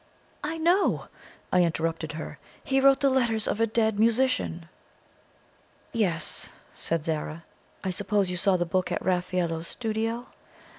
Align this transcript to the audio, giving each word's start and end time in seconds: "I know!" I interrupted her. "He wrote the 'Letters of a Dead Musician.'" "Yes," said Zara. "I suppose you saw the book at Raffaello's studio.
"I 0.43 0.57
know!" 0.57 1.09
I 1.53 1.61
interrupted 1.63 2.13
her. 2.13 2.39
"He 2.63 2.81
wrote 2.81 3.01
the 3.01 3.09
'Letters 3.11 3.47
of 3.47 3.61
a 3.61 3.67
Dead 3.67 3.99
Musician.'" 3.99 4.67
"Yes," 5.93 6.49
said 6.75 7.05
Zara. 7.05 7.43
"I 7.83 7.91
suppose 7.91 8.31
you 8.31 8.35
saw 8.37 8.57
the 8.57 8.65
book 8.65 8.91
at 8.91 9.05
Raffaello's 9.05 9.67
studio. 9.67 10.25